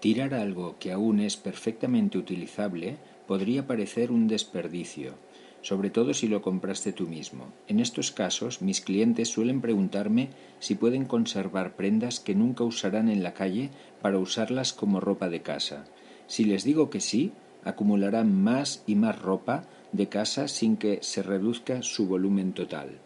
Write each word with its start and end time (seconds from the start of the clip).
Tirar 0.00 0.34
algo 0.34 0.76
que 0.78 0.92
aún 0.92 1.20
es 1.20 1.36
perfectamente 1.36 2.18
utilizable 2.18 2.98
podría 3.26 3.66
parecer 3.66 4.12
un 4.12 4.28
desperdicio, 4.28 5.14
sobre 5.62 5.90
todo 5.90 6.14
si 6.14 6.28
lo 6.28 6.42
compraste 6.42 6.92
tú 6.92 7.08
mismo. 7.08 7.52
En 7.66 7.80
estos 7.80 8.12
casos, 8.12 8.62
mis 8.62 8.80
clientes 8.80 9.28
suelen 9.28 9.60
preguntarme 9.60 10.28
si 10.60 10.74
pueden 10.74 11.06
conservar 11.06 11.76
prendas 11.76 12.20
que 12.20 12.34
nunca 12.34 12.62
usarán 12.62 13.08
en 13.08 13.22
la 13.22 13.34
calle 13.34 13.70
para 14.02 14.18
usarlas 14.18 14.72
como 14.72 15.00
ropa 15.00 15.28
de 15.28 15.42
casa. 15.42 15.86
Si 16.26 16.44
les 16.44 16.62
digo 16.62 16.90
que 16.90 17.00
sí, 17.00 17.32
acumularán 17.64 18.32
más 18.32 18.84
y 18.86 18.94
más 18.94 19.20
ropa 19.20 19.64
de 19.92 20.08
casa 20.08 20.46
sin 20.46 20.76
que 20.76 20.98
se 21.02 21.22
reduzca 21.22 21.82
su 21.82 22.06
volumen 22.06 22.52
total. 22.52 23.00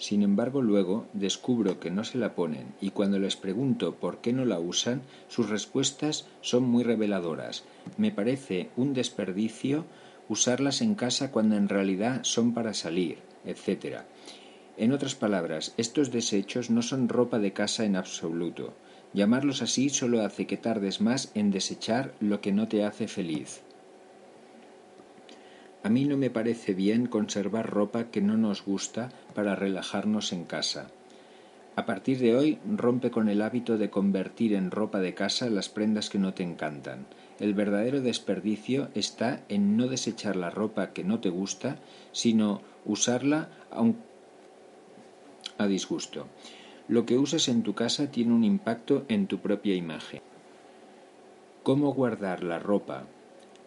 Sin 0.00 0.22
embargo, 0.22 0.62
luego 0.62 1.06
descubro 1.12 1.78
que 1.78 1.90
no 1.90 2.04
se 2.04 2.16
la 2.16 2.34
ponen 2.34 2.74
y 2.80 2.88
cuando 2.88 3.18
les 3.18 3.36
pregunto 3.36 3.96
por 3.96 4.22
qué 4.22 4.32
no 4.32 4.46
la 4.46 4.58
usan, 4.58 5.02
sus 5.28 5.50
respuestas 5.50 6.26
son 6.40 6.62
muy 6.62 6.84
reveladoras. 6.84 7.64
Me 7.98 8.10
parece 8.10 8.70
un 8.78 8.94
desperdicio 8.94 9.84
usarlas 10.30 10.80
en 10.80 10.94
casa 10.94 11.30
cuando 11.30 11.56
en 11.56 11.68
realidad 11.68 12.20
son 12.22 12.54
para 12.54 12.72
salir, 12.72 13.18
etc. 13.44 13.98
En 14.78 14.92
otras 14.92 15.14
palabras, 15.14 15.74
estos 15.76 16.10
desechos 16.10 16.70
no 16.70 16.80
son 16.80 17.10
ropa 17.10 17.38
de 17.38 17.52
casa 17.52 17.84
en 17.84 17.94
absoluto. 17.94 18.72
Llamarlos 19.12 19.60
así 19.60 19.90
solo 19.90 20.22
hace 20.22 20.46
que 20.46 20.56
tardes 20.56 21.02
más 21.02 21.30
en 21.34 21.50
desechar 21.50 22.14
lo 22.20 22.40
que 22.40 22.52
no 22.52 22.68
te 22.68 22.86
hace 22.86 23.06
feliz. 23.06 23.60
A 25.82 25.88
mí 25.88 26.04
no 26.04 26.18
me 26.18 26.28
parece 26.28 26.74
bien 26.74 27.06
conservar 27.06 27.70
ropa 27.70 28.10
que 28.10 28.20
no 28.20 28.36
nos 28.36 28.64
gusta 28.64 29.10
para 29.34 29.56
relajarnos 29.56 30.32
en 30.32 30.44
casa. 30.44 30.88
A 31.76 31.86
partir 31.86 32.18
de 32.18 32.36
hoy 32.36 32.58
rompe 32.76 33.10
con 33.10 33.30
el 33.30 33.40
hábito 33.40 33.78
de 33.78 33.88
convertir 33.88 34.52
en 34.52 34.70
ropa 34.70 35.00
de 35.00 35.14
casa 35.14 35.48
las 35.48 35.70
prendas 35.70 36.10
que 36.10 36.18
no 36.18 36.34
te 36.34 36.42
encantan. 36.42 37.06
El 37.38 37.54
verdadero 37.54 38.02
desperdicio 38.02 38.88
está 38.94 39.40
en 39.48 39.78
no 39.78 39.86
desechar 39.86 40.36
la 40.36 40.50
ropa 40.50 40.92
que 40.92 41.04
no 41.04 41.20
te 41.20 41.30
gusta, 41.30 41.78
sino 42.12 42.60
usarla 42.84 43.48
a 45.56 45.66
disgusto. 45.66 46.26
Lo 46.88 47.06
que 47.06 47.16
usas 47.16 47.48
en 47.48 47.62
tu 47.62 47.74
casa 47.74 48.10
tiene 48.10 48.34
un 48.34 48.44
impacto 48.44 49.06
en 49.08 49.26
tu 49.26 49.38
propia 49.38 49.74
imagen. 49.74 50.20
¿Cómo 51.62 51.94
guardar 51.94 52.42
la 52.42 52.58
ropa 52.58 53.06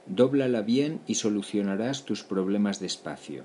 Dóblala 0.05 0.61
bien 0.61 0.99
y 1.07 1.15
solucionarás 1.15 2.03
tus 2.03 2.23
problemas 2.23 2.79
de 2.79 2.87
espacio. 2.87 3.43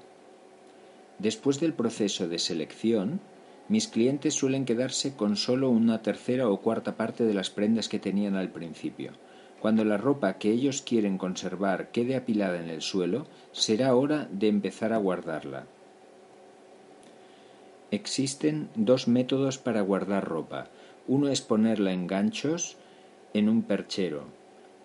Después 1.18 1.60
del 1.60 1.72
proceso 1.72 2.28
de 2.28 2.38
selección, 2.38 3.20
mis 3.68 3.86
clientes 3.86 4.34
suelen 4.34 4.64
quedarse 4.64 5.14
con 5.14 5.36
solo 5.36 5.70
una 5.70 6.02
tercera 6.02 6.48
o 6.48 6.60
cuarta 6.60 6.96
parte 6.96 7.24
de 7.24 7.34
las 7.34 7.50
prendas 7.50 7.88
que 7.88 7.98
tenían 7.98 8.34
al 8.34 8.50
principio. 8.50 9.12
Cuando 9.60 9.84
la 9.84 9.98
ropa 9.98 10.38
que 10.38 10.50
ellos 10.50 10.82
quieren 10.82 11.18
conservar 11.18 11.90
quede 11.90 12.16
apilada 12.16 12.60
en 12.60 12.70
el 12.70 12.80
suelo, 12.80 13.26
será 13.52 13.94
hora 13.94 14.28
de 14.32 14.48
empezar 14.48 14.92
a 14.92 14.98
guardarla. 14.98 15.66
Existen 17.90 18.68
dos 18.74 19.08
métodos 19.08 19.58
para 19.58 19.80
guardar 19.80 20.28
ropa. 20.28 20.68
Uno 21.06 21.28
es 21.28 21.40
ponerla 21.40 21.92
en 21.92 22.06
ganchos 22.06 22.76
en 23.34 23.48
un 23.48 23.62
perchero, 23.62 24.24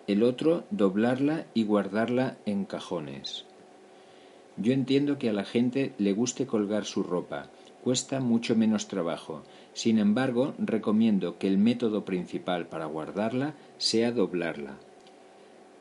el 0.06 0.22
otro 0.22 0.64
doblarla 0.70 1.46
y 1.54 1.64
guardarla 1.64 2.36
en 2.44 2.66
cajones. 2.66 3.46
Yo 4.58 4.72
entiendo 4.72 5.18
que 5.18 5.30
a 5.30 5.32
la 5.32 5.44
gente 5.44 5.94
le 5.98 6.12
guste 6.12 6.46
colgar 6.46 6.84
su 6.84 7.02
ropa, 7.02 7.46
cuesta 7.82 8.20
mucho 8.20 8.54
menos 8.54 8.86
trabajo. 8.86 9.42
Sin 9.72 9.98
embargo, 9.98 10.54
recomiendo 10.58 11.38
que 11.38 11.48
el 11.48 11.58
método 11.58 12.04
principal 12.04 12.66
para 12.66 12.84
guardarla 12.84 13.54
sea 13.78 14.12
doblarla. 14.12 14.76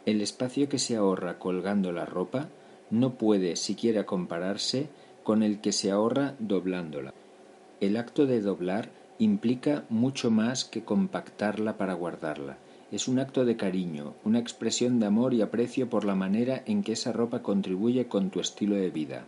El 0.06 0.22
espacio 0.22 0.70
que 0.70 0.80
se 0.80 0.96
ahorra 0.96 1.38
colgando 1.38 1.92
la 1.92 2.06
ropa 2.06 2.48
no 2.90 3.16
puede 3.16 3.58
siquiera 3.58 4.06
compararse 4.06 4.88
con 5.24 5.44
el 5.44 5.60
que 5.60 5.72
se 5.72 5.92
ahorra 5.92 6.36
doblándola. 6.40 7.14
El 7.82 7.98
acto 7.98 8.26
de 8.26 8.42
doblar 8.42 8.90
implica 9.20 9.84
mucho 9.90 10.32
más 10.32 10.66
que 10.66 10.84
compactarla 10.84 11.78
para 11.78 11.94
guardarla 11.94 12.58
es 12.94 13.08
un 13.08 13.18
acto 13.18 13.44
de 13.44 13.58
cariño, 13.58 14.14
una 14.24 14.38
expresión 14.38 15.00
de 15.00 15.08
amor 15.08 15.34
y 15.34 15.42
aprecio 15.42 15.90
por 15.90 16.06
la 16.06 16.14
manera 16.14 16.62
en 16.68 16.84
que 16.84 16.92
esa 16.92 17.12
ropa 17.12 17.42
contribuye 17.42 18.08
con 18.08 18.30
tu 18.30 18.40
estilo 18.40 18.76
de 18.76 18.92
vida. 18.92 19.26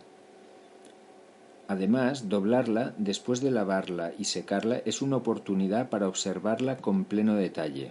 Además, 1.66 2.28
doblarla 2.28 2.94
después 2.96 3.40
de 3.40 3.50
lavarla 3.50 4.12
y 4.16 4.26
secarla 4.26 4.76
es 4.84 5.02
una 5.02 5.16
oportunidad 5.16 5.88
para 5.88 6.06
observarla 6.06 6.76
con 6.76 7.04
pleno 7.06 7.34
detalle. 7.34 7.90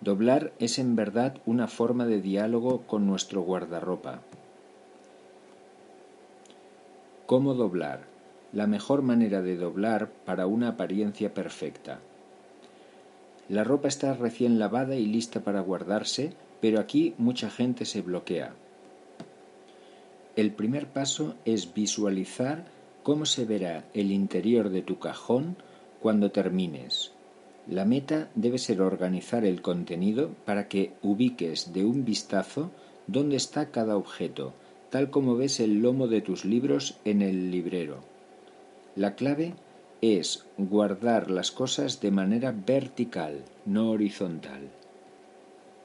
Doblar 0.00 0.52
es 0.60 0.78
en 0.78 0.94
verdad 0.94 1.38
una 1.44 1.66
forma 1.66 2.06
de 2.06 2.20
diálogo 2.20 2.82
con 2.82 3.04
nuestro 3.04 3.42
guardarropa. 3.42 4.20
¿Cómo 7.26 7.54
doblar? 7.54 8.04
La 8.52 8.68
mejor 8.68 9.02
manera 9.02 9.42
de 9.42 9.56
doblar 9.56 10.08
para 10.24 10.46
una 10.46 10.68
apariencia 10.68 11.34
perfecta. 11.34 11.98
La 13.48 13.64
ropa 13.64 13.88
está 13.88 14.12
recién 14.14 14.58
lavada 14.58 14.96
y 14.96 15.06
lista 15.06 15.40
para 15.40 15.60
guardarse, 15.60 16.32
pero 16.60 16.80
aquí 16.80 17.14
mucha 17.18 17.50
gente 17.50 17.84
se 17.84 18.02
bloquea. 18.02 18.54
El 20.36 20.52
primer 20.52 20.86
paso 20.86 21.34
es 21.44 21.72
visualizar 21.72 22.66
cómo 23.02 23.24
se 23.24 23.44
verá 23.44 23.84
el 23.94 24.12
interior 24.12 24.68
de 24.68 24.82
tu 24.82 24.98
cajón 24.98 25.56
cuando 26.00 26.30
termines. 26.30 27.12
La 27.66 27.84
meta 27.84 28.30
debe 28.34 28.58
ser 28.58 28.80
organizar 28.80 29.44
el 29.44 29.62
contenido 29.62 30.30
para 30.44 30.68
que 30.68 30.92
ubiques 31.02 31.72
de 31.72 31.84
un 31.84 32.04
vistazo 32.04 32.70
dónde 33.06 33.36
está 33.36 33.70
cada 33.70 33.96
objeto, 33.96 34.52
tal 34.90 35.10
como 35.10 35.36
ves 35.36 35.58
el 35.60 35.80
lomo 35.80 36.06
de 36.06 36.20
tus 36.20 36.44
libros 36.44 36.98
en 37.04 37.22
el 37.22 37.50
librero. 37.50 38.04
La 38.94 39.14
clave 39.14 39.54
es 40.00 40.46
guardar 40.56 41.30
las 41.30 41.50
cosas 41.50 42.00
de 42.00 42.10
manera 42.10 42.52
vertical, 42.52 43.42
no 43.66 43.90
horizontal. 43.90 44.68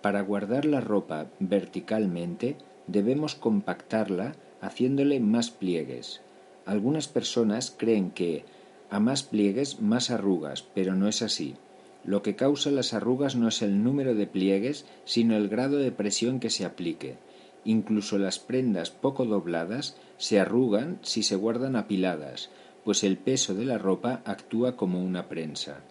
Para 0.02 0.22
guardar 0.22 0.66
la 0.66 0.82
ropa 0.82 1.28
verticalmente 1.40 2.58
debemos 2.88 3.36
compactarla 3.36 4.36
haciéndole 4.62 5.20
más 5.20 5.50
pliegues. 5.50 6.22
Algunas 6.66 7.08
personas 7.08 7.74
creen 7.76 8.12
que 8.12 8.46
a 8.90 9.00
más 9.00 9.24
pliegues 9.24 9.82
más 9.82 10.12
arrugas, 10.12 10.64
pero 10.76 10.94
no 10.94 11.08
es 11.08 11.22
así. 11.22 11.56
Lo 12.06 12.22
que 12.22 12.36
causa 12.36 12.70
las 12.70 12.94
arrugas 12.94 13.36
no 13.36 13.48
es 13.48 13.62
el 13.62 13.84
número 13.84 14.14
de 14.14 14.28
pliegues, 14.28 14.86
sino 15.06 15.36
el 15.36 15.48
grado 15.48 15.78
de 15.78 15.92
presión 15.92 16.40
que 16.40 16.50
se 16.50 16.66
aplique. 16.66 17.16
Incluso 17.66 18.18
las 18.18 18.40
prendas 18.40 18.92
poco 18.92 19.26
dobladas 19.26 19.96
se 20.18 20.40
arrugan 20.40 21.00
si 21.02 21.24
se 21.24 21.36
guardan 21.38 21.76
apiladas, 21.76 22.50
pues 22.84 23.04
el 23.04 23.18
peso 23.18 23.54
de 23.54 23.66
la 23.66 23.78
ropa 23.78 24.22
actúa 24.26 24.76
como 24.76 25.04
una 25.04 25.30
prensa. 25.30 25.82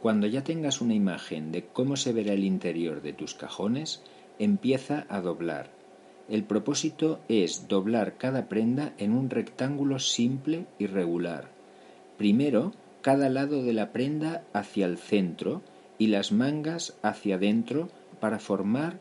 Cuando 0.00 0.26
ya 0.26 0.42
tengas 0.42 0.80
una 0.80 0.94
imagen 0.94 1.52
de 1.52 1.66
cómo 1.66 1.96
se 1.96 2.12
verá 2.12 2.32
el 2.32 2.44
interior 2.44 3.02
de 3.02 3.12
tus 3.12 3.34
cajones, 3.34 4.02
empieza 4.38 5.06
a 5.08 5.20
doblar. 5.20 5.70
El 6.28 6.44
propósito 6.44 7.20
es 7.28 7.68
doblar 7.68 8.16
cada 8.16 8.48
prenda 8.48 8.94
en 8.98 9.12
un 9.12 9.28
rectángulo 9.28 9.98
simple 9.98 10.66
y 10.78 10.86
regular. 10.86 11.50
Primero, 12.16 12.72
cada 13.02 13.28
lado 13.28 13.62
de 13.62 13.72
la 13.72 13.92
prenda 13.92 14.44
hacia 14.52 14.86
el 14.86 14.96
centro 14.96 15.62
y 15.98 16.06
las 16.06 16.32
mangas 16.32 16.96
hacia 17.02 17.34
adentro 17.34 17.88
para 18.20 18.38
formar 18.38 19.00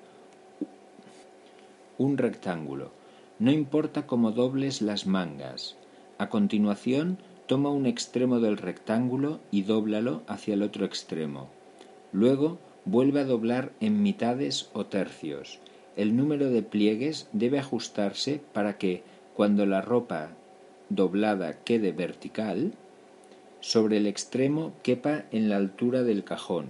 un 1.98 2.18
rectángulo. 2.18 2.92
No 3.40 3.52
importa 3.52 4.06
cómo 4.06 4.32
dobles 4.32 4.82
las 4.82 5.06
mangas, 5.06 5.78
a 6.20 6.30
continuación, 6.30 7.18
toma 7.48 7.72
un 7.72 7.88
extremo 7.88 8.40
del 8.40 8.58
rectángulo 8.58 9.40
y 9.50 9.64
dóblalo 9.64 10.22
hacia 10.28 10.54
el 10.54 10.62
otro 10.62 10.86
extremo. 10.86 11.50
Luego, 12.12 12.60
vuelve 12.86 13.22
a 13.22 13.26
doblar 13.26 13.72
en 13.80 14.04
mitades 14.04 14.70
o 14.74 14.86
tercios. 14.86 15.60
El 15.96 16.16
número 16.16 16.50
de 16.50 16.62
pliegues 16.62 17.28
debe 17.32 17.58
ajustarse 17.58 18.42
para 18.54 18.78
que, 18.78 19.04
cuando 19.34 19.66
la 19.66 19.82
ropa 19.82 20.32
doblada 20.90 21.64
quede 21.64 21.92
vertical, 21.94 22.74
sobre 23.62 23.98
el 23.98 24.08
extremo 24.08 24.74
quepa 24.84 25.26
en 25.32 25.50
la 25.50 25.58
altura 25.58 26.04
del 26.04 26.24
cajón. 26.24 26.68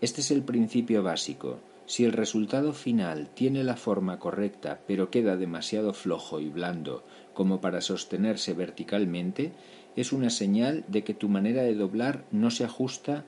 Este 0.00 0.20
es 0.20 0.30
el 0.30 0.42
principio 0.42 1.02
básico. 1.02 1.58
Si 1.88 2.04
el 2.04 2.12
resultado 2.12 2.74
final 2.74 3.30
tiene 3.32 3.64
la 3.64 3.74
forma 3.74 4.18
correcta 4.18 4.78
pero 4.86 5.10
queda 5.10 5.38
demasiado 5.38 5.94
flojo 5.94 6.38
y 6.38 6.50
blando 6.50 7.02
como 7.32 7.62
para 7.62 7.80
sostenerse 7.80 8.52
verticalmente, 8.52 9.52
es 9.96 10.12
una 10.12 10.28
señal 10.28 10.84
de 10.88 11.02
que 11.02 11.14
tu 11.14 11.30
manera 11.30 11.62
de 11.62 11.74
doblar 11.74 12.24
no 12.30 12.50
se 12.50 12.64
ajusta 12.64 13.24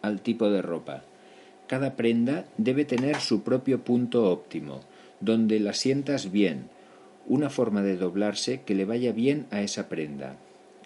al 0.00 0.22
tipo 0.22 0.48
de 0.48 0.62
ropa. 0.62 1.04
Cada 1.66 1.96
prenda 1.96 2.46
debe 2.56 2.86
tener 2.86 3.20
su 3.20 3.42
propio 3.42 3.84
punto 3.84 4.30
óptimo, 4.30 4.80
donde 5.20 5.60
la 5.60 5.74
sientas 5.74 6.32
bien, 6.32 6.70
una 7.26 7.50
forma 7.50 7.82
de 7.82 7.98
doblarse 7.98 8.62
que 8.62 8.74
le 8.74 8.86
vaya 8.86 9.12
bien 9.12 9.46
a 9.50 9.60
esa 9.60 9.90
prenda. 9.90 10.36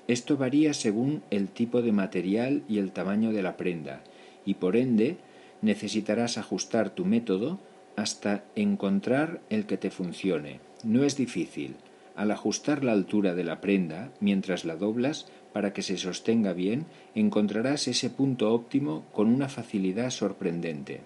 Esto 0.08 0.36
varía 0.36 0.74
según 0.74 1.22
el 1.30 1.46
tipo 1.46 1.82
de 1.82 1.92
material 1.92 2.64
y 2.68 2.78
el 2.78 2.90
tamaño 2.90 3.30
de 3.30 3.44
la 3.44 3.56
prenda, 3.56 4.02
y 4.44 4.54
por 4.54 4.74
ende 4.74 5.18
necesitarás 5.62 6.36
ajustar 6.36 6.90
tu 6.90 7.04
método 7.04 7.58
hasta 7.96 8.44
encontrar 8.54 9.40
el 9.48 9.66
que 9.66 9.78
te 9.78 9.90
funcione. 9.90 10.60
No 10.84 11.04
es 11.04 11.16
difícil. 11.16 11.76
Al 12.14 12.30
ajustar 12.30 12.84
la 12.84 12.92
altura 12.92 13.34
de 13.34 13.44
la 13.44 13.60
prenda 13.60 14.10
mientras 14.20 14.64
la 14.64 14.76
doblas 14.76 15.26
para 15.52 15.72
que 15.72 15.82
se 15.82 15.96
sostenga 15.96 16.52
bien, 16.52 16.86
encontrarás 17.14 17.88
ese 17.88 18.10
punto 18.10 18.52
óptimo 18.52 19.04
con 19.12 19.28
una 19.28 19.48
facilidad 19.48 20.10
sorprendente. 20.10 21.00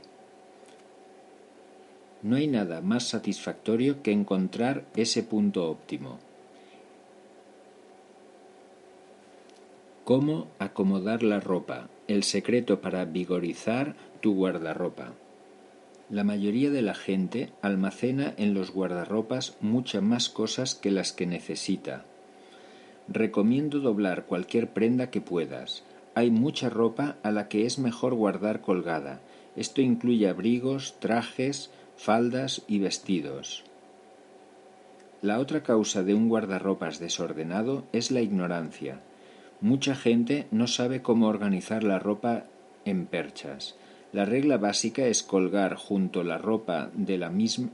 No 2.23 2.37
hay 2.37 2.49
nada 2.49 2.81
más 2.81 3.08
satisfactorio 3.08 4.03
que 4.03 4.11
encontrar 4.11 4.85
ese 4.97 5.23
punto 5.23 5.70
óptimo. 5.70 6.19
¿Cómo 10.05 10.49
acomodar 10.58 11.23
la 11.23 11.41
ropa? 11.41 11.88
El 12.08 12.23
secreto 12.23 12.81
para 12.81 13.05
vigorizar 13.05 13.97
tu 14.20 14.35
guardarropa. 14.35 15.12
La 16.08 16.23
mayoría 16.23 16.70
de 16.70 16.82
la 16.82 16.94
gente 16.94 17.50
almacena 17.62 18.32
en 18.37 18.55
los 18.55 18.70
guardarropas 18.70 19.56
muchas 19.61 20.05
más 20.05 20.29
cosas 20.29 20.76
que 20.76 20.93
las 20.93 21.12
que 21.12 21.26
necesita. 21.26 22.05
Recomiendo 23.08 23.81
doblar 23.81 24.26
cualquier 24.26 24.69
prenda 24.69 25.11
que 25.11 25.20
puedas. 25.20 25.82
Hay 26.14 26.31
mucha 26.31 26.70
ropa 26.70 27.17
a 27.25 27.32
la 27.32 27.49
que 27.49 27.67
es 27.67 27.81
mejor 27.81 28.14
guardar 28.14 28.61
colgada. 28.61 29.20
Esto 29.56 29.81
incluye 29.81 30.29
abrigos, 30.29 30.94
trajes, 31.00 31.70
faldas 31.97 32.62
y 32.69 32.79
vestidos. 32.79 33.64
La 35.23 35.41
otra 35.41 35.64
causa 35.64 36.05
de 36.05 36.14
un 36.14 36.29
guardarropas 36.29 37.00
desordenado 37.00 37.85
es 37.93 38.12
la 38.12 38.20
ignorancia. 38.20 39.00
Mucha 39.61 39.94
gente 39.94 40.47
no 40.50 40.67
sabe 40.67 41.03
cómo 41.03 41.29
organizar 41.29 41.82
la 41.82 41.99
ropa 41.99 42.44
en 42.85 43.06
perchas. 43.06 43.76
La 44.12 44.25
regla 44.25 44.58
básica 44.58 45.06
es 45.06 45.23
colgar 45.23 45.75
junto 45.75 46.23
la 46.23 46.38
ropa 46.38 46.91
de 46.94 47.19
la 47.19 47.31
misma 47.31 47.70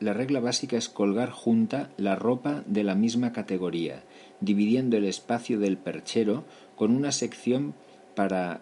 la 0.00 0.12
regla 0.12 0.40
básica 0.40 0.76
es 0.76 0.88
colgar 0.88 1.30
junta 1.30 1.88
la 1.96 2.16
ropa 2.16 2.62
de 2.66 2.84
la 2.84 2.94
misma 2.94 3.32
categoría, 3.32 4.02
dividiendo 4.40 4.96
el 4.96 5.04
espacio 5.04 5.58
del 5.58 5.78
perchero 5.78 6.44
con 6.76 6.94
una 6.94 7.12
sección 7.12 7.74
para 8.14 8.60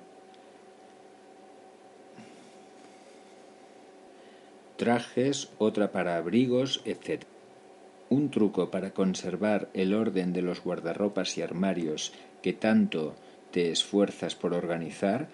trajes, 4.77 5.51
otra 5.59 5.91
para 5.91 6.17
abrigos, 6.17 6.83
etc. 6.85 7.25
Un 8.13 8.31
truco 8.31 8.71
para 8.71 8.91
conservar 8.91 9.71
el 9.73 9.95
orden 9.95 10.35
de 10.35 10.43
los 10.43 10.63
guardarropas 10.63 11.39
y 11.39 11.41
armarios 11.41 12.13
que 12.43 12.53
tanto 12.53 13.15
te 13.51 13.71
esfuerzas 13.71 14.35
por 14.35 14.53
organizar 14.53 15.29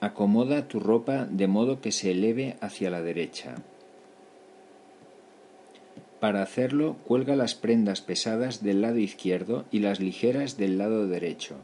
Acomoda 0.00 0.66
tu 0.66 0.80
ropa 0.80 1.28
de 1.30 1.46
modo 1.46 1.80
que 1.80 1.92
se 1.92 2.10
eleve 2.10 2.56
hacia 2.60 2.90
la 2.90 3.02
derecha. 3.02 3.54
Para 6.18 6.42
hacerlo, 6.42 6.96
cuelga 7.06 7.36
las 7.36 7.54
prendas 7.54 8.00
pesadas 8.00 8.60
del 8.60 8.82
lado 8.82 8.98
izquierdo 8.98 9.66
y 9.70 9.78
las 9.78 10.00
ligeras 10.00 10.56
del 10.56 10.76
lado 10.76 11.06
derecho. 11.06 11.54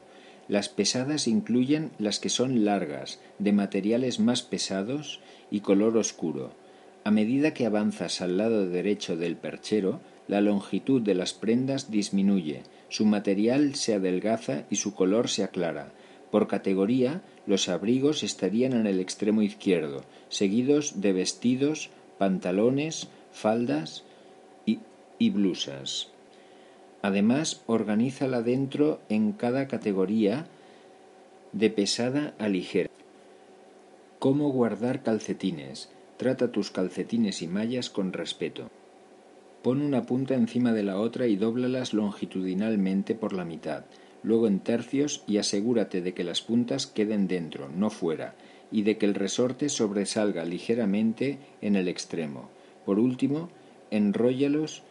Las 0.47 0.69
pesadas 0.69 1.27
incluyen 1.27 1.91
las 1.99 2.21
que 2.21 2.29
son 2.29 2.65
largas, 2.65 3.19
de 3.41 3.51
materiales 3.51 4.21
más 4.21 4.43
pesados 4.43 5.19
y 5.51 5.63
color 5.63 5.97
oscuro. 5.97 6.53
A 7.07 7.13
medida 7.13 7.55
que 7.55 7.67
avanzas 7.67 8.21
al 8.21 8.37
lado 8.37 8.69
derecho 8.69 9.17
del 9.17 9.37
perchero, 9.37 10.01
la 10.27 10.41
longitud 10.41 11.01
de 11.01 11.15
las 11.15 11.35
prendas 11.35 11.89
disminuye, 11.89 12.65
su 12.89 13.05
material 13.05 13.77
se 13.77 13.95
adelgaza 13.95 14.65
y 14.71 14.75
su 14.75 14.93
color 14.93 15.29
se 15.29 15.45
aclara. 15.45 15.93
Por 16.33 16.49
categoría, 16.49 17.23
los 17.47 17.69
abrigos 17.69 18.25
estarían 18.25 18.73
en 18.73 18.89
el 18.89 18.99
extremo 18.99 19.43
izquierdo, 19.43 20.03
seguidos 20.31 21.01
de 21.01 21.13
vestidos, 21.13 21.91
pantalones, 22.19 23.07
faldas 23.31 24.03
y, 24.67 25.31
blusas. 25.31 26.09
Además, 27.03 27.63
organízala 27.67 28.43
dentro 28.43 28.99
en 29.09 29.31
cada 29.31 29.69
categoría 29.69 30.49
de 31.53 31.71
pesada 31.71 32.35
a 32.41 32.49
ligera. 32.49 32.91
¿Cómo 34.19 34.51
guardar 34.51 35.05
calcetines? 35.05 35.89
Trata 36.17 36.51
tus 36.51 36.71
calcetines 36.71 37.43
y 37.43 37.49
mallas 37.49 37.91
con 37.91 38.13
respeto. 38.13 38.71
Pon 39.63 39.83
una 39.83 40.03
punta 40.03 40.35
encima 40.35 40.73
de 40.73 40.83
la 40.83 40.99
otra 40.99 41.27
y 41.27 41.37
dóblalas 41.37 41.93
longitudinalmente 41.93 43.15
por 43.15 43.33
la 43.33 43.45
mitad 43.45 43.85
luego 44.27 44.49
en 44.49 44.59
tercios 44.59 45.23
y 45.29 45.39
asegúrate 45.39 46.03
de 46.03 46.13
que 46.13 46.25
las 46.25 46.43
puntas 46.43 46.89
queden 46.89 47.29
dentro, 47.29 47.69
no 47.69 47.91
fuera, 47.91 48.35
y 48.73 48.83
de 48.83 48.99
que 48.99 49.07
el 49.07 49.15
resorte 49.15 49.69
sobresalga 49.69 50.45
ligeramente 50.45 51.39
en 51.61 51.77
el 51.77 51.87
extremo. 51.87 52.51
Por 52.85 52.99
último, 52.99 53.51
enróllalos 53.93 54.83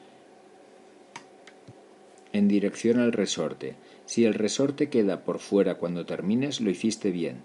en 2.32 2.48
dirección 2.48 3.00
al 3.00 3.12
resorte. 3.12 3.76
Si 4.06 4.24
el 4.24 4.36
resorte 4.36 4.88
queda 4.90 5.26
por 5.26 5.40
fuera 5.40 5.76
cuando 5.76 6.06
termines, 6.06 6.62
lo 6.62 6.70
hiciste 6.70 7.12
bien. 7.12 7.42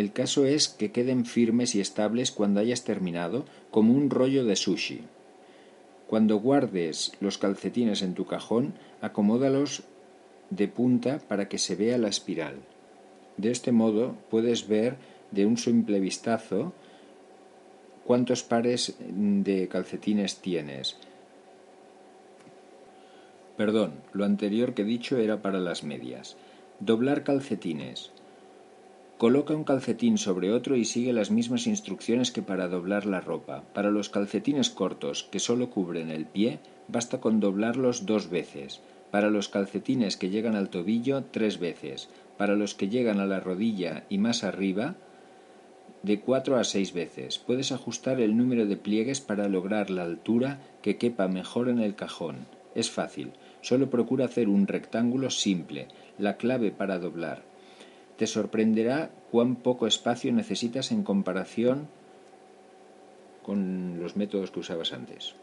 El 0.00 0.12
caso 0.12 0.46
es 0.46 0.70
que 0.70 0.92
queden 0.92 1.26
firmes 1.26 1.74
y 1.74 1.80
estables 1.82 2.32
cuando 2.32 2.60
hayas 2.60 2.84
terminado, 2.84 3.44
como 3.70 3.92
un 3.92 4.08
rollo 4.08 4.46
de 4.46 4.56
sushi. 4.56 5.02
Cuando 6.06 6.38
guardes 6.38 7.12
los 7.20 7.36
calcetines 7.36 8.00
en 8.00 8.14
tu 8.14 8.24
cajón, 8.24 8.72
acomódalos 9.02 9.82
de 10.48 10.68
punta 10.68 11.18
para 11.28 11.50
que 11.50 11.58
se 11.58 11.76
vea 11.76 11.98
la 11.98 12.08
espiral. 12.08 12.54
De 13.36 13.50
este 13.50 13.72
modo 13.72 14.16
puedes 14.30 14.68
ver 14.68 14.96
de 15.32 15.44
un 15.44 15.58
simple 15.58 16.00
vistazo 16.00 16.72
cuántos 18.06 18.42
pares 18.42 18.96
de 18.98 19.68
calcetines 19.68 20.36
tienes. 20.36 20.96
Perdón, 23.58 23.92
lo 24.14 24.24
anterior 24.24 24.72
que 24.72 24.80
he 24.80 24.86
dicho 24.86 25.18
era 25.18 25.42
para 25.42 25.60
las 25.60 25.84
medias. 25.84 26.38
Doblar 26.78 27.22
calcetines. 27.22 28.12
Coloca 29.20 29.52
un 29.54 29.64
calcetín 29.64 30.16
sobre 30.16 30.50
otro 30.50 30.76
y 30.76 30.86
sigue 30.86 31.12
las 31.12 31.30
mismas 31.30 31.66
instrucciones 31.66 32.30
que 32.30 32.40
para 32.40 32.68
doblar 32.68 33.04
la 33.04 33.20
ropa. 33.20 33.64
Para 33.74 33.90
los 33.90 34.08
calcetines 34.08 34.70
cortos, 34.70 35.28
que 35.30 35.40
solo 35.40 35.68
cubren 35.68 36.10
el 36.10 36.24
pie, 36.24 36.58
basta 36.88 37.20
con 37.20 37.38
doblarlos 37.38 38.06
dos 38.06 38.30
veces. 38.30 38.80
Para 39.10 39.28
los 39.28 39.50
calcetines 39.50 40.16
que 40.16 40.30
llegan 40.30 40.56
al 40.56 40.70
tobillo, 40.70 41.22
tres 41.30 41.58
veces. 41.58 42.08
Para 42.38 42.56
los 42.56 42.74
que 42.74 42.88
llegan 42.88 43.20
a 43.20 43.26
la 43.26 43.40
rodilla 43.40 44.04
y 44.08 44.16
más 44.16 44.42
arriba, 44.42 44.94
de 46.02 46.20
cuatro 46.20 46.56
a 46.56 46.64
seis 46.64 46.94
veces. 46.94 47.38
Puedes 47.38 47.72
ajustar 47.72 48.22
el 48.22 48.38
número 48.38 48.64
de 48.64 48.78
pliegues 48.78 49.20
para 49.20 49.50
lograr 49.50 49.90
la 49.90 50.04
altura 50.04 50.60
que 50.80 50.96
quepa 50.96 51.28
mejor 51.28 51.68
en 51.68 51.80
el 51.80 51.94
cajón. 51.94 52.46
Es 52.74 52.90
fácil. 52.90 53.32
Solo 53.60 53.90
procura 53.90 54.24
hacer 54.24 54.48
un 54.48 54.66
rectángulo 54.66 55.28
simple. 55.28 55.88
La 56.16 56.38
clave 56.38 56.70
para 56.70 56.98
doblar 56.98 57.49
te 58.20 58.26
sorprenderá 58.26 59.10
cuán 59.30 59.56
poco 59.56 59.86
espacio 59.86 60.30
necesitas 60.30 60.92
en 60.92 61.04
comparación 61.04 61.88
con 63.42 63.98
los 63.98 64.14
métodos 64.14 64.50
que 64.50 64.60
usabas 64.60 64.92
antes. 64.92 65.36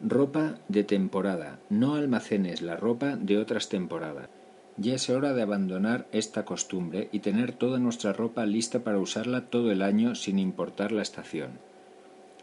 Ropa 0.00 0.58
de 0.66 0.82
temporada. 0.82 1.60
No 1.70 1.94
almacenes 1.94 2.60
la 2.60 2.74
ropa 2.74 3.14
de 3.14 3.38
otras 3.38 3.68
temporadas. 3.68 4.28
Ya 4.76 4.96
es 4.96 5.08
hora 5.10 5.32
de 5.32 5.42
abandonar 5.42 6.08
esta 6.10 6.44
costumbre 6.44 7.08
y 7.12 7.20
tener 7.20 7.52
toda 7.52 7.78
nuestra 7.78 8.12
ropa 8.12 8.46
lista 8.46 8.80
para 8.80 8.98
usarla 8.98 9.42
todo 9.42 9.70
el 9.70 9.80
año 9.80 10.16
sin 10.16 10.40
importar 10.40 10.90
la 10.90 11.02
estación. 11.02 11.50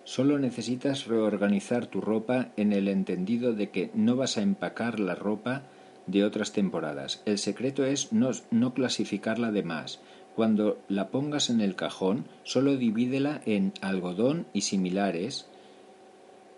Solo 0.05 0.39
necesitas 0.39 1.05
reorganizar 1.05 1.85
tu 1.87 1.99
ropa 1.99 2.47
en 2.55 2.71
el 2.71 2.87
entendido 2.87 3.51
de 3.51 3.71
que 3.71 3.91
no 3.93 4.15
vas 4.15 4.37
a 4.37 4.41
empacar 4.41 5.01
la 5.01 5.15
ropa 5.15 5.63
de 6.11 6.23
otras 6.23 6.51
temporadas. 6.51 7.21
El 7.25 7.37
secreto 7.37 7.85
es 7.85 8.11
no, 8.11 8.31
no 8.51 8.73
clasificarla 8.73 9.51
de 9.51 9.63
más. 9.63 9.99
Cuando 10.35 10.79
la 10.87 11.09
pongas 11.09 11.49
en 11.49 11.61
el 11.61 11.75
cajón, 11.75 12.25
solo 12.43 12.77
divídela 12.77 13.41
en 13.45 13.73
algodón 13.81 14.45
y 14.53 14.61
similares 14.61 15.47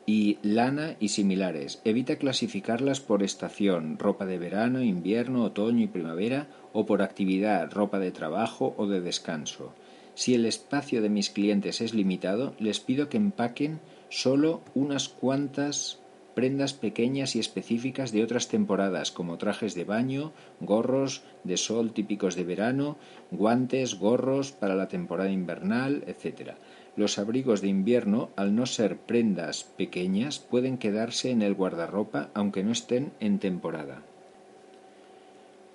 y 0.05 0.39
lana 0.41 0.97
y 0.99 1.09
similares. 1.09 1.81
Evita 1.85 2.17
clasificarlas 2.17 2.99
por 2.99 3.23
estación, 3.23 3.97
ropa 3.97 4.25
de 4.25 4.37
verano, 4.37 4.81
invierno, 4.81 5.43
otoño 5.43 5.83
y 5.83 5.87
primavera, 5.87 6.47
o 6.73 6.85
por 6.85 7.01
actividad, 7.01 7.71
ropa 7.71 7.99
de 7.99 8.11
trabajo 8.11 8.73
o 8.77 8.87
de 8.87 9.01
descanso. 9.01 9.73
Si 10.15 10.33
el 10.33 10.45
espacio 10.45 11.01
de 11.01 11.09
mis 11.09 11.29
clientes 11.29 11.81
es 11.81 11.93
limitado, 11.93 12.53
les 12.59 12.79
pido 12.79 13.09
que 13.09 13.17
empaquen 13.17 13.79
solo 14.09 14.61
unas 14.75 15.07
cuantas 15.07 16.00
prendas 16.33 16.73
pequeñas 16.73 17.35
y 17.35 17.39
específicas 17.39 18.11
de 18.11 18.23
otras 18.23 18.47
temporadas, 18.47 19.11
como 19.11 19.37
trajes 19.37 19.75
de 19.75 19.83
baño, 19.83 20.31
gorros 20.59 21.23
de 21.43 21.57
sol 21.57 21.91
típicos 21.91 22.35
de 22.35 22.43
verano, 22.43 22.97
guantes, 23.31 23.95
gorros 23.95 24.51
para 24.51 24.75
la 24.75 24.87
temporada 24.87 25.31
invernal, 25.31 26.03
etc. 26.07 26.51
Los 26.95 27.17
abrigos 27.19 27.61
de 27.61 27.67
invierno, 27.67 28.29
al 28.35 28.55
no 28.55 28.65
ser 28.65 28.97
prendas 28.97 29.63
pequeñas, 29.63 30.39
pueden 30.39 30.77
quedarse 30.77 31.31
en 31.31 31.41
el 31.41 31.55
guardarropa 31.55 32.29
aunque 32.33 32.63
no 32.63 32.71
estén 32.71 33.11
en 33.19 33.39
temporada. 33.39 34.01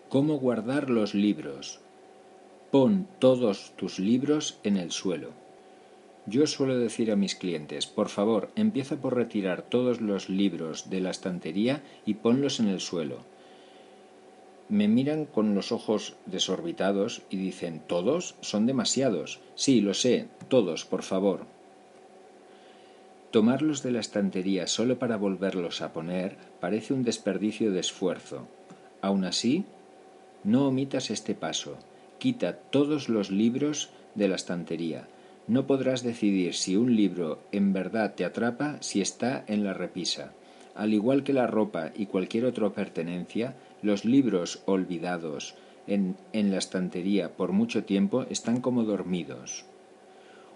¿Cómo 0.09 0.39
guardar 0.39 0.89
los 0.89 1.15
libros? 1.15 1.81
Pon 2.71 3.09
todos 3.19 3.73
tus 3.77 3.99
libros 3.99 4.59
en 4.63 4.77
el 4.77 4.91
suelo. 4.91 5.46
Yo 6.29 6.47
suelo 6.49 6.77
decir 6.77 7.13
a 7.13 7.17
mis 7.17 7.37
clientes, 7.37 7.87
por 7.87 8.09
favor, 8.09 8.51
empieza 8.57 8.97
por 8.97 9.15
retirar 9.15 9.63
todos 9.63 10.01
los 10.01 10.29
libros 10.29 10.91
de 10.91 11.01
la 11.01 11.11
estantería 11.11 11.83
y 12.05 12.15
ponlos 12.15 12.59
en 12.59 12.67
el 12.67 12.81
suelo. 12.81 13.19
Me 14.69 14.89
miran 14.89 15.27
con 15.27 15.55
los 15.55 15.71
ojos 15.71 16.17
desorbitados 16.27 17.23
y 17.31 17.37
dicen, 17.37 17.81
¿todos? 17.87 18.35
Son 18.41 18.67
demasiados. 18.67 19.39
Sí, 19.55 19.81
lo 19.81 19.95
sé, 19.95 20.27
todos, 20.49 20.85
por 20.85 21.05
favor. 21.05 21.47
Tomarlos 23.31 23.85
de 23.85 23.93
la 23.93 24.01
estantería 24.01 24.67
solo 24.67 24.99
para 24.99 25.17
volverlos 25.17 25.81
a 25.81 25.93
poner 25.93 26.37
parece 26.59 26.93
un 26.93 27.05
desperdicio 27.05 27.71
de 27.71 27.79
esfuerzo. 27.79 28.49
Aun 29.01 29.25
así, 29.25 29.65
no 30.43 30.67
omitas 30.67 31.11
este 31.11 31.37
paso. 31.37 31.77
Quita 32.19 32.57
todos 32.57 33.09
los 33.09 33.31
libros 33.31 33.91
de 34.17 34.27
la 34.27 34.35
estantería. 34.35 35.07
No 35.47 35.67
podrás 35.67 36.03
decidir 36.03 36.55
si 36.55 36.77
un 36.77 36.97
libro 36.97 37.41
en 37.53 37.73
verdad 37.73 38.15
te 38.15 38.25
atrapa 38.25 38.79
si 38.81 39.01
está 39.01 39.45
en 39.47 39.65
la 39.65 39.75
repisa. 39.75 40.33
Al 40.75 40.93
igual 40.93 41.23
que 41.23 41.33
la 41.33 41.47
ropa 41.47 41.93
y 41.95 42.07
cualquier 42.07 42.45
otra 42.45 42.71
pertenencia, 42.71 43.57
los 43.81 44.05
libros 44.05 44.63
olvidados 44.67 45.55
en, 45.87 46.17
en 46.33 46.51
la 46.51 46.59
estantería 46.59 47.37
por 47.37 47.53
mucho 47.53 47.85
tiempo 47.85 48.27
están 48.29 48.61
como 48.61 48.83
dormidos 48.83 49.65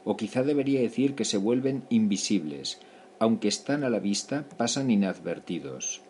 o 0.05 0.17
quizá 0.17 0.43
debería 0.43 0.81
decir 0.81 1.15
que 1.15 1.25
se 1.25 1.37
vuelven 1.37 1.85
invisibles, 1.91 2.81
aunque 3.19 3.49
están 3.49 3.85
a 3.85 3.91
la 3.91 3.99
vista, 3.99 4.49
pasan 4.57 4.91
inadvertidos. 4.91 6.03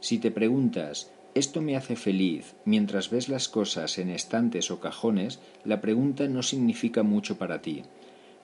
Si 0.00 0.18
te 0.18 0.30
preguntas 0.30 1.10
¿esto 1.34 1.60
me 1.60 1.76
hace 1.76 1.94
feliz 1.94 2.56
mientras 2.64 3.10
ves 3.10 3.28
las 3.28 3.48
cosas 3.48 3.98
en 3.98 4.10
estantes 4.10 4.70
o 4.70 4.80
cajones? 4.80 5.38
La 5.64 5.80
pregunta 5.80 6.26
no 6.26 6.42
significa 6.42 7.02
mucho 7.02 7.38
para 7.38 7.62
ti. 7.62 7.82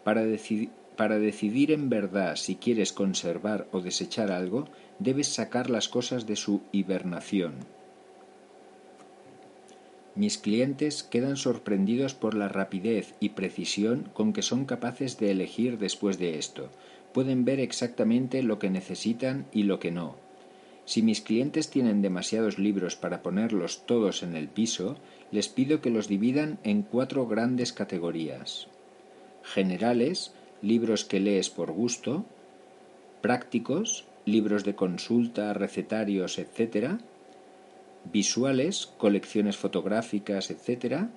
Para, 0.04 0.24
decidir 1.18 1.72
en 1.72 1.88
verdad 1.88 2.36
si 2.36 2.56
quieres 2.56 2.92
conservar 2.92 3.66
o 3.72 3.80
desechar 3.80 4.30
algo, 4.30 4.68
debes 4.98 5.28
sacar 5.28 5.70
las 5.70 5.88
cosas 5.88 6.26
de 6.26 6.36
su 6.36 6.62
hibernación 6.70 7.54
mis 10.16 10.38
clientes 10.38 11.02
quedan 11.02 11.36
sorprendidos 11.36 12.14
por 12.14 12.34
la 12.34 12.48
rapidez 12.48 13.14
y 13.18 13.30
precisión 13.30 14.08
con 14.14 14.32
que 14.32 14.42
son 14.42 14.64
capaces 14.64 15.18
de 15.18 15.32
elegir 15.32 15.78
después 15.78 16.18
de 16.18 16.38
esto. 16.38 16.70
Pueden 17.12 17.44
ver 17.44 17.58
exactamente 17.58 18.42
lo 18.44 18.60
que 18.60 18.70
necesitan 18.70 19.46
y 19.52 19.64
lo 19.64 19.80
que 19.80 19.90
no. 19.90 20.16
Si 20.84 21.02
mis 21.02 21.20
clientes 21.20 21.68
tienen 21.68 22.00
demasiados 22.00 22.58
libros 22.58 22.94
para 22.94 23.22
ponerlos 23.22 23.86
todos 23.86 24.22
en 24.22 24.36
el 24.36 24.48
piso, 24.48 24.96
les 25.32 25.48
pido 25.48 25.80
que 25.80 25.90
los 25.90 26.06
dividan 26.06 26.58
en 26.62 26.82
cuatro 26.82 27.26
grandes 27.26 27.72
categorías. 27.72 28.68
Generales, 29.44 30.32
libros 30.62 31.04
que 31.04 31.20
lees 31.20 31.50
por 31.50 31.70
gusto, 31.70 32.24
prácticos, 33.20 34.06
libros 34.24 34.64
de 34.64 34.74
consulta, 34.74 35.52
recetarios, 35.52 36.38
etc., 36.38 36.98
visuales, 38.10 38.86
colecciones 38.98 39.56
fotográficas, 39.56 40.50
etc., 40.50 41.08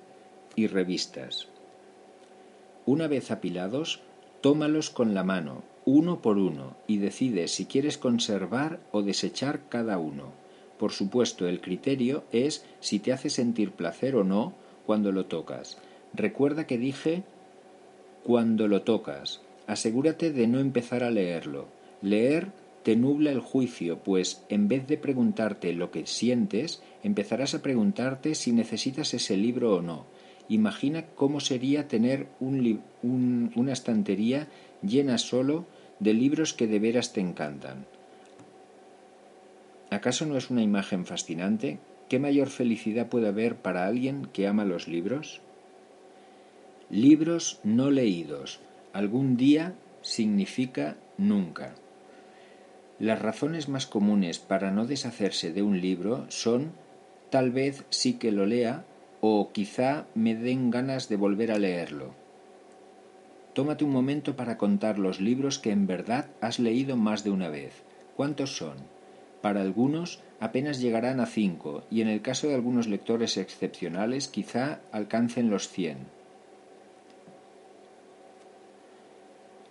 y 0.54 0.66
revistas. 0.66 1.48
Una 2.84 3.06
vez 3.06 3.30
apilados, 3.30 4.00
tómalos 4.40 4.90
con 4.90 5.14
la 5.14 5.24
mano, 5.24 5.62
uno 5.84 6.20
por 6.20 6.38
uno, 6.38 6.76
y 6.86 6.98
decide 6.98 7.48
si 7.48 7.66
quieres 7.66 7.98
conservar 7.98 8.80
o 8.92 9.02
desechar 9.02 9.68
cada 9.68 9.98
uno. 9.98 10.32
Por 10.78 10.92
supuesto, 10.92 11.46
el 11.48 11.60
criterio 11.60 12.24
es 12.32 12.64
si 12.80 12.98
te 12.98 13.12
hace 13.12 13.30
sentir 13.30 13.72
placer 13.72 14.16
o 14.16 14.24
no 14.24 14.54
cuando 14.86 15.12
lo 15.12 15.26
tocas. 15.26 15.78
Recuerda 16.14 16.66
que 16.66 16.78
dije 16.78 17.24
cuando 18.28 18.68
lo 18.68 18.82
tocas. 18.82 19.40
Asegúrate 19.66 20.32
de 20.32 20.46
no 20.46 20.60
empezar 20.60 21.02
a 21.02 21.10
leerlo. 21.10 21.66
Leer 22.02 22.52
te 22.82 22.94
nubla 22.94 23.30
el 23.30 23.40
juicio, 23.40 24.00
pues 24.00 24.44
en 24.50 24.68
vez 24.68 24.86
de 24.86 24.98
preguntarte 24.98 25.72
lo 25.72 25.90
que 25.90 26.06
sientes, 26.06 26.82
empezarás 27.02 27.54
a 27.54 27.62
preguntarte 27.62 28.34
si 28.34 28.52
necesitas 28.52 29.14
ese 29.14 29.38
libro 29.38 29.76
o 29.76 29.80
no. 29.80 30.04
Imagina 30.50 31.06
cómo 31.14 31.40
sería 31.40 31.88
tener 31.88 32.26
una 32.38 33.72
estantería 33.72 34.48
llena 34.82 35.16
solo 35.16 35.64
de 35.98 36.12
libros 36.12 36.52
que 36.52 36.66
de 36.66 36.80
veras 36.80 37.14
te 37.14 37.22
encantan. 37.22 37.86
¿Acaso 39.88 40.26
no 40.26 40.36
es 40.36 40.50
una 40.50 40.62
imagen 40.62 41.06
fascinante? 41.06 41.78
¿Qué 42.10 42.18
mayor 42.18 42.48
felicidad 42.48 43.08
puede 43.08 43.28
haber 43.28 43.56
para 43.56 43.86
alguien 43.86 44.28
que 44.34 44.46
ama 44.46 44.66
los 44.66 44.86
libros? 44.86 45.40
Libros 46.90 47.60
no 47.64 47.90
leídos. 47.90 48.60
Algún 48.94 49.36
día 49.36 49.74
significa 50.00 50.96
nunca. 51.18 51.74
Las 52.98 53.20
razones 53.20 53.68
más 53.68 53.86
comunes 53.86 54.38
para 54.38 54.70
no 54.70 54.86
deshacerse 54.86 55.52
de 55.52 55.60
un 55.60 55.82
libro 55.82 56.24
son 56.30 56.72
tal 57.28 57.50
vez 57.50 57.84
sí 57.90 58.14
que 58.14 58.32
lo 58.32 58.46
lea 58.46 58.86
o 59.20 59.52
quizá 59.52 60.06
me 60.14 60.34
den 60.34 60.70
ganas 60.70 61.10
de 61.10 61.16
volver 61.16 61.52
a 61.52 61.58
leerlo. 61.58 62.14
Tómate 63.52 63.84
un 63.84 63.90
momento 63.90 64.34
para 64.34 64.56
contar 64.56 64.98
los 64.98 65.20
libros 65.20 65.58
que 65.58 65.72
en 65.72 65.86
verdad 65.86 66.30
has 66.40 66.58
leído 66.58 66.96
más 66.96 67.22
de 67.22 67.30
una 67.30 67.50
vez. 67.50 67.82
¿Cuántos 68.16 68.56
son? 68.56 68.78
Para 69.42 69.60
algunos 69.60 70.20
apenas 70.40 70.80
llegarán 70.80 71.20
a 71.20 71.26
cinco 71.26 71.84
y 71.90 72.00
en 72.00 72.08
el 72.08 72.22
caso 72.22 72.48
de 72.48 72.54
algunos 72.54 72.88
lectores 72.88 73.36
excepcionales 73.36 74.26
quizá 74.26 74.80
alcancen 74.90 75.50
los 75.50 75.68
cien. 75.68 76.17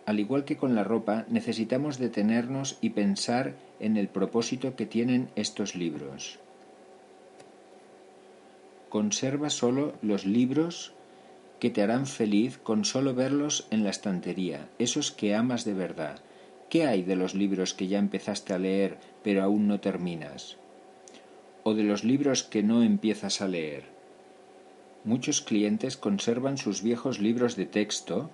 Al 0.07 0.21
igual 0.21 0.45
que 0.45 0.55
con 0.55 0.73
la 0.73 0.85
ropa, 0.85 1.25
necesitamos 1.27 1.97
detenernos 1.97 2.77
y 2.79 2.91
pensar 2.91 3.55
en 3.81 3.97
el 3.97 4.07
propósito 4.07 4.77
que 4.77 4.85
tienen 4.85 5.27
estos 5.35 5.75
libros. 5.75 6.39
Conserva 8.87 9.49
solo 9.49 9.95
los 10.01 10.25
libros 10.25 10.93
que 11.59 11.69
te 11.71 11.81
harán 11.81 12.07
feliz 12.07 12.57
con 12.57 12.85
solo 12.85 13.13
verlos 13.13 13.67
en 13.69 13.83
la 13.83 13.89
estantería, 13.89 14.69
esos 14.79 15.11
que 15.11 15.35
amas 15.35 15.65
de 15.65 15.73
verdad. 15.73 16.21
¿Qué 16.69 16.87
hay 16.87 17.03
de 17.03 17.17
los 17.17 17.35
libros 17.35 17.73
que 17.73 17.87
ya 17.87 17.99
empezaste 17.99 18.53
a 18.53 18.59
leer 18.59 18.97
pero 19.23 19.43
aún 19.43 19.67
no 19.67 19.81
terminas? 19.81 20.55
¿O 21.63 21.73
de 21.73 21.83
los 21.83 22.05
libros 22.05 22.43
que 22.43 22.63
no 22.63 22.81
empiezas 22.81 23.41
a 23.41 23.49
leer? 23.49 23.83
Muchos 25.03 25.41
clientes 25.41 25.97
conservan 25.97 26.57
sus 26.57 26.81
viejos 26.81 27.19
libros 27.19 27.57
de 27.57 27.65
texto 27.65 28.29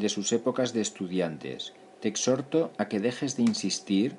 de 0.00 0.08
sus 0.08 0.32
épocas 0.32 0.72
de 0.72 0.80
estudiantes. 0.80 1.72
Te 2.00 2.08
exhorto 2.08 2.72
a 2.78 2.88
que 2.88 2.98
dejes 2.98 3.36
de 3.36 3.44
insistir 3.44 4.16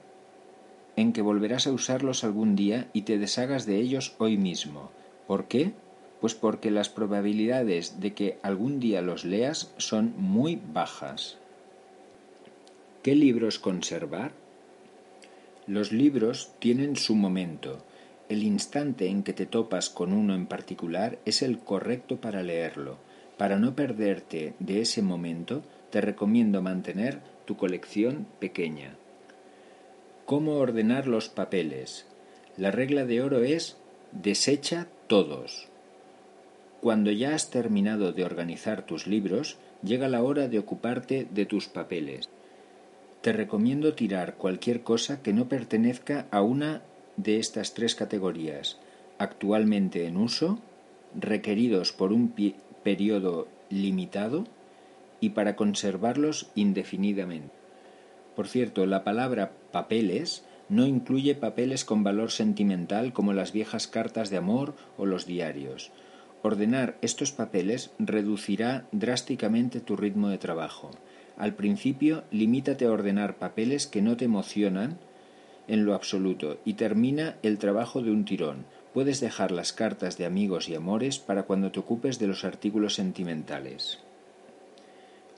en 0.96 1.12
que 1.12 1.22
volverás 1.22 1.68
a 1.68 1.74
usarlos 1.74 2.24
algún 2.24 2.56
día 2.56 2.90
y 2.94 3.02
te 3.02 3.18
deshagas 3.18 3.66
de 3.66 3.78
ellos 3.78 4.16
hoy 4.20 4.38
mismo. 4.38 4.92
¿Por 5.28 5.46
qué? 5.46 5.74
Pues 6.22 6.36
porque 6.36 6.72
las 6.72 6.90
probabilidades 6.90 8.00
de 8.00 8.14
que 8.14 8.38
algún 8.44 8.80
día 8.80 9.02
los 9.02 9.26
leas 9.26 9.74
son 9.78 10.14
muy 10.18 10.62
bajas. 10.74 11.38
¿Qué 13.02 13.16
libros 13.16 13.58
conservar? 13.58 14.32
Los 15.66 15.92
libros 15.92 16.52
tienen 16.60 16.96
su 16.96 17.16
momento. 17.16 17.84
El 18.30 18.44
instante 18.44 19.08
en 19.08 19.24
que 19.24 19.34
te 19.34 19.48
topas 19.48 19.90
con 19.90 20.14
uno 20.14 20.36
en 20.36 20.46
particular 20.46 21.18
es 21.26 21.42
el 21.42 21.60
correcto 21.60 22.22
para 22.22 22.44
leerlo 22.44 22.98
para 23.42 23.58
no 23.58 23.76
perderte 23.76 24.54
de 24.60 24.82
ese 24.82 25.02
momento, 25.02 25.64
te 25.90 26.00
recomiendo 26.00 26.62
mantener 26.62 27.22
tu 27.46 27.58
colección 27.58 28.28
pequeña. 28.38 28.94
¿Cómo 30.28 30.58
ordenar 30.58 31.08
los 31.08 31.28
papeles? 31.28 32.06
La 32.56 32.70
regla 32.70 33.04
de 33.04 33.20
oro 33.24 33.40
es 33.40 33.78
desecha 34.12 34.90
todos. 35.08 35.70
Cuando 36.82 37.10
ya 37.10 37.34
has 37.34 37.50
terminado 37.50 38.14
de 38.14 38.26
organizar 38.26 38.86
tus 38.86 39.08
libros, 39.08 39.58
llega 39.82 40.08
la 40.08 40.22
hora 40.22 40.48
de 40.48 40.60
ocuparte 40.60 41.28
de 41.32 41.48
tus 41.48 41.68
papeles. 41.68 42.30
Te 43.22 43.34
recomiendo 43.34 43.96
tirar 43.96 44.36
cualquier 44.36 44.84
cosa 44.84 45.24
que 45.24 45.34
no 45.34 45.50
pertenezca 45.50 46.28
a 46.30 46.44
una 46.44 46.84
de 47.18 47.40
estas 47.40 47.74
tres 47.74 47.96
categorías, 47.96 48.78
actualmente 49.18 50.06
en 50.06 50.18
uso, 50.18 50.60
requeridos 51.20 51.92
por 51.92 52.14
un 52.14 52.28
periodo 52.84 53.48
limitado 53.70 54.46
y 55.20 55.30
para 55.30 55.56
conservarlos 55.56 56.50
indefinidamente. 56.56 57.54
Por 58.36 58.48
cierto, 58.48 58.86
la 58.86 59.04
palabra 59.04 59.52
papeles 59.72 60.46
no 60.70 60.88
incluye 60.88 61.36
papeles 61.36 61.84
con 61.84 62.04
valor 62.04 62.32
sentimental 62.32 63.12
como 63.12 63.34
las 63.34 63.52
viejas 63.52 63.88
cartas 63.88 64.30
de 64.30 64.38
amor 64.38 64.74
o 64.98 65.06
los 65.06 65.26
diarios. 65.26 65.92
Ordenar 66.44 66.98
estos 67.02 67.32
papeles 67.32 67.92
reducirá 68.00 68.88
drásticamente 68.92 69.80
tu 69.80 69.96
ritmo 69.96 70.30
de 70.30 70.38
trabajo. 70.38 70.92
Al 71.38 71.56
principio, 71.56 72.24
limítate 72.32 72.86
a 72.86 72.92
ordenar 72.92 73.38
papeles 73.38 73.86
que 73.86 74.02
no 74.02 74.18
te 74.18 74.26
emocionan 74.26 74.98
en 75.68 75.86
lo 75.86 75.94
absoluto 75.94 76.58
y 76.66 76.74
termina 76.74 77.36
el 77.44 77.58
trabajo 77.58 78.02
de 78.02 78.12
un 78.12 78.26
tirón. 78.26 78.66
Puedes 78.94 79.20
dejar 79.20 79.52
las 79.52 79.74
cartas 79.74 80.18
de 80.18 80.26
amigos 80.26 80.70
y 80.70 80.76
amores 80.76 81.20
para 81.20 81.44
cuando 81.44 81.72
te 81.72 81.80
ocupes 81.80 82.20
de 82.20 82.28
los 82.28 82.44
artículos 82.44 82.96
sentimentales. 82.96 84.00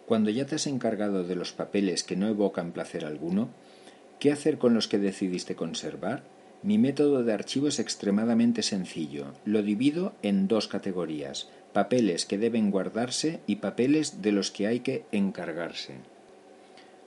Cuando 0.05 0.29
ya 0.29 0.45
te 0.45 0.55
has 0.55 0.67
encargado 0.67 1.24
de 1.24 1.36
los 1.36 1.53
papeles 1.53 2.03
que 2.03 2.15
no 2.15 2.27
evocan 2.27 2.72
placer 2.72 3.05
alguno, 3.05 3.50
¿qué 4.19 4.31
hacer 4.31 4.57
con 4.57 4.74
los 4.74 4.88
que 4.88 4.98
decidiste 4.98 5.55
conservar? 5.55 6.24
Mi 6.62 6.77
método 6.77 7.24
de 7.24 7.33
archivo 7.33 7.67
es 7.67 7.79
extremadamente 7.79 8.63
sencillo. 8.63 9.33
Lo 9.43 9.62
divido 9.63 10.13
en 10.22 10.48
dos 10.48 10.67
categorías, 10.67 11.50
papeles 11.74 12.25
que 12.25 12.38
deben 12.38 12.72
guardarse 12.72 13.41
y 13.48 13.57
papeles 13.57 14.22
de 14.22 14.31
los 14.31 14.50
que 14.51 14.67
hay 14.67 14.79
que 14.79 15.03
encargarse. 15.12 15.95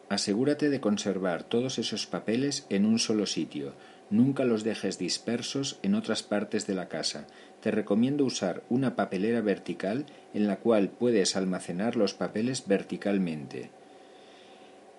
Asegúrate 0.08 0.68
de 0.68 0.80
conservar 0.80 1.42
todos 1.42 1.78
esos 1.78 2.06
papeles 2.06 2.66
en 2.68 2.86
un 2.86 2.98
solo 2.98 3.26
sitio, 3.26 3.72
Nunca 4.08 4.44
los 4.44 4.62
dejes 4.62 4.98
dispersos 4.98 5.78
en 5.82 5.96
otras 5.96 6.22
partes 6.22 6.66
de 6.66 6.74
la 6.74 6.88
casa. 6.88 7.26
Te 7.60 7.72
recomiendo 7.72 8.24
usar 8.24 8.62
una 8.68 8.94
papelera 8.94 9.40
vertical 9.40 10.06
en 10.32 10.46
la 10.46 10.56
cual 10.56 10.88
puedes 10.88 11.34
almacenar 11.34 11.96
los 11.96 12.14
papeles 12.14 12.68
verticalmente. 12.68 13.70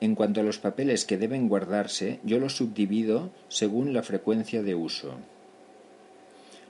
En 0.01 0.13
cuanto 0.13 0.41
a 0.41 0.43
los 0.43 0.59
papeles 0.59 1.05
que 1.05 1.17
deben 1.17 1.47
guardarse, 1.47 2.19
yo 2.23 2.39
los 2.39 2.57
subdivido 2.57 3.31
según 3.47 3.93
la 3.93 4.03
frecuencia 4.03 4.61
de 4.61 4.75
uso. 4.75 5.15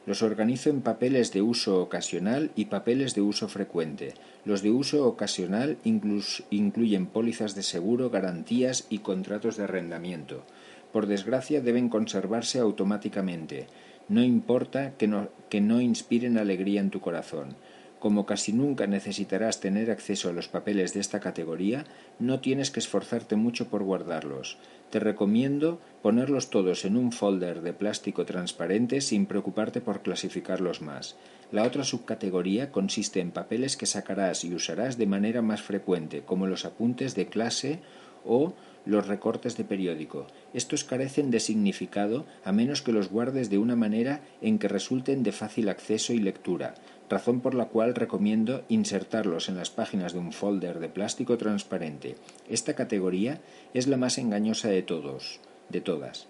Los 0.05 0.21
organizo 0.21 0.69
en 0.69 0.81
papeles 0.81 1.33
de 1.33 1.41
uso 1.41 1.81
ocasional 1.81 2.51
y 2.55 2.65
papeles 2.65 3.15
de 3.15 3.21
uso 3.21 3.49
frecuente. 3.49 4.13
Los 4.45 4.61
de 4.61 4.69
uso 4.69 5.05
ocasional 5.05 5.77
incluyen 5.83 7.07
pólizas 7.07 7.55
de 7.55 7.63
seguro, 7.63 8.09
garantías 8.09 8.85
y 8.89 8.99
contratos 8.99 9.57
de 9.57 9.63
arrendamiento 9.63 10.43
por 10.97 11.05
desgracia 11.05 11.61
deben 11.61 11.89
conservarse 11.89 12.57
automáticamente. 12.57 13.67
No 14.09 14.23
importa 14.23 14.97
que 14.97 15.07
no, 15.07 15.29
que 15.47 15.61
no 15.61 15.79
inspiren 15.79 16.39
alegría 16.39 16.81
en 16.81 16.89
tu 16.89 17.01
corazón. 17.01 17.55
Como 17.99 18.25
casi 18.25 18.51
nunca 18.51 18.87
necesitarás 18.87 19.59
tener 19.59 19.91
acceso 19.91 20.27
a 20.27 20.33
los 20.33 20.47
papeles 20.47 20.95
de 20.95 21.01
esta 21.01 21.19
categoría, 21.19 21.85
no 22.17 22.39
tienes 22.39 22.71
que 22.71 22.79
esforzarte 22.79 23.35
mucho 23.35 23.67
por 23.67 23.83
guardarlos. 23.83 24.57
Te 24.89 24.99
recomiendo 24.99 25.79
ponerlos 26.01 26.49
todos 26.49 26.83
en 26.83 26.97
un 26.97 27.11
folder 27.11 27.61
de 27.61 27.73
plástico 27.73 28.25
transparente 28.25 28.99
sin 28.99 29.27
preocuparte 29.27 29.81
por 29.81 30.01
clasificarlos 30.01 30.81
más. 30.81 31.15
La 31.51 31.61
otra 31.61 31.83
subcategoría 31.83 32.71
consiste 32.71 33.19
en 33.19 33.29
papeles 33.29 33.77
que 33.77 33.85
sacarás 33.85 34.43
y 34.43 34.55
usarás 34.55 34.97
de 34.97 35.05
manera 35.05 35.43
más 35.43 35.61
frecuente, 35.61 36.23
como 36.25 36.47
los 36.47 36.65
apuntes 36.65 37.13
de 37.13 37.27
clase 37.27 37.81
o 38.25 38.55
los 38.87 39.07
recortes 39.07 39.57
de 39.57 39.63
periódico. 39.63 40.27
Estos 40.53 40.83
carecen 40.83 41.31
de 41.31 41.39
significado 41.39 42.25
a 42.43 42.51
menos 42.51 42.81
que 42.81 42.91
los 42.91 43.09
guardes 43.09 43.49
de 43.49 43.57
una 43.57 43.75
manera 43.75 44.21
en 44.41 44.59
que 44.59 44.67
resulten 44.67 45.23
de 45.23 45.31
fácil 45.31 45.69
acceso 45.69 46.13
y 46.13 46.19
lectura, 46.19 46.75
razón 47.09 47.41
por 47.41 47.53
la 47.53 47.65
cual 47.65 47.95
recomiendo 47.95 48.63
insertarlos 48.69 49.49
en 49.49 49.55
las 49.55 49.69
páginas 49.69 50.13
de 50.13 50.19
un 50.19 50.33
folder 50.33 50.79
de 50.79 50.89
plástico 50.89 51.37
transparente. 51.37 52.15
Esta 52.49 52.73
categoría 52.73 53.41
es 53.73 53.87
la 53.87 53.97
más 53.97 54.17
engañosa 54.17 54.69
de 54.69 54.81
todos, 54.81 55.39
de 55.69 55.81
todas. 55.81 56.27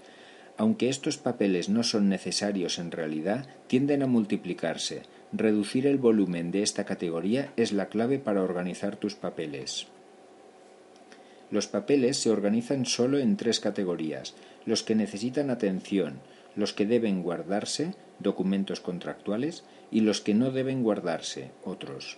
Aunque 0.58 0.90
estos 0.90 1.18
papeles 1.18 1.70
no 1.70 1.84
son 1.84 2.10
necesarios 2.10 2.80
en 2.80 2.92
realidad, 2.92 3.48
tienden 3.68 4.02
a 4.02 4.08
multiplicarse. 4.08 5.04
Reducir 5.32 5.86
el 5.86 5.98
volumen 5.98 6.52
de 6.52 6.64
esta 6.64 6.84
categoría 6.84 7.52
es 7.58 7.72
la 7.72 7.88
clave 7.90 8.18
para 8.18 8.42
organizar 8.42 8.96
tus 8.96 9.14
papeles. 9.14 9.88
Los 11.50 11.68
papeles 11.68 12.18
se 12.18 12.30
organizan 12.30 12.86
solo 12.86 13.20
en 13.20 13.38
tres 13.38 13.60
categorías, 13.60 14.34
los 14.66 14.84
que 14.84 14.96
necesitan 14.96 15.50
atención, 15.50 16.20
los 16.56 16.74
que 16.74 16.86
deben 16.86 17.24
guardarse, 17.24 17.94
documentos 18.20 18.80
contractuales, 18.80 19.64
y 19.92 20.02
los 20.02 20.22
que 20.22 20.34
no 20.34 20.52
deben 20.52 20.84
guardarse, 20.84 21.52
otros. 21.64 22.18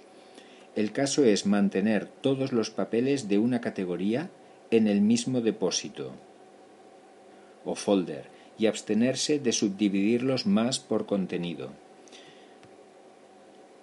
El 0.75 0.91
caso 0.91 1.23
es 1.23 1.45
mantener 1.45 2.07
todos 2.07 2.53
los 2.53 2.69
papeles 2.69 3.27
de 3.27 3.37
una 3.37 3.61
categoría 3.61 4.29
en 4.71 4.87
el 4.87 5.01
mismo 5.01 5.41
depósito 5.41 6.13
o 7.65 7.75
folder 7.75 8.25
y 8.57 8.67
abstenerse 8.67 9.39
de 9.39 9.51
subdividirlos 9.51 10.45
más 10.45 10.79
por 10.79 11.05
contenido. 11.05 11.71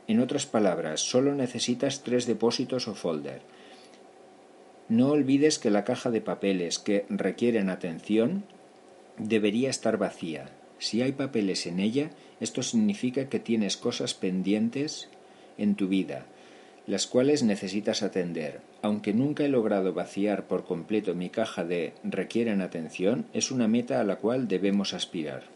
En 0.09 0.21
otras 0.21 0.47
palabras, 0.47 1.01
solo 1.01 1.35
necesitas 1.35 2.03
tres 2.03 2.27
depósitos 2.27 2.87
o 2.87 2.95
folder, 2.95 3.43
no 4.89 5.11
olvides 5.11 5.59
que 5.59 5.71
la 5.71 5.85
caja 5.85 6.11
de 6.11 6.21
papeles 6.21 6.79
que 6.79 7.07
requieren 7.09 7.71
atención 7.71 8.45
debería 9.19 9.71
estar 9.71 9.97
vacía. 9.97 10.51
Si 10.79 11.03
hay 11.03 11.13
papeles 11.13 11.67
en 11.67 11.81
ella, 11.81 12.11
esto 12.41 12.63
significa 12.63 13.29
que 13.29 13.41
tienes 13.41 13.77
cosas 13.77 14.15
pendientes 14.15 15.09
en 15.59 15.75
tu 15.75 15.89
vida, 15.89 16.27
las 16.87 17.07
cuales 17.07 17.43
necesitas 17.43 18.03
atender. 18.03 18.61
Aunque 18.83 19.13
nunca 19.13 19.45
he 19.45 19.49
logrado 19.49 19.93
vaciar 19.93 20.47
por 20.47 20.65
completo 20.65 21.15
mi 21.15 21.31
caja 21.31 21.65
de 21.65 21.95
requieren 22.05 22.61
atención, 22.61 23.27
es 23.33 23.51
una 23.51 23.69
meta 23.69 24.01
a 24.01 24.05
la 24.05 24.17
cual 24.17 24.49
debemos 24.49 24.95
aspirar. 24.95 25.56